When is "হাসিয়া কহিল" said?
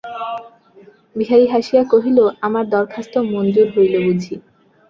1.47-2.17